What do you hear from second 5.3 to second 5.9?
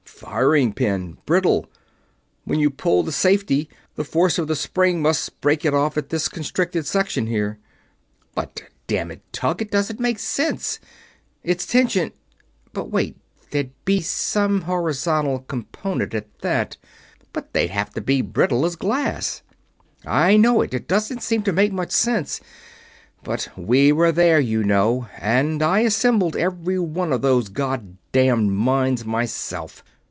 break it